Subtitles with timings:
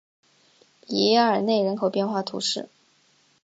[0.81, 2.69] 比耶尔内人口变化图示